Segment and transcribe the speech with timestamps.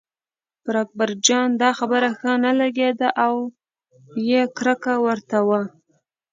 [0.63, 3.35] پر اکبرجان دا خبره ښه نه لګېده او
[4.29, 5.61] یې کرکه ورته وه.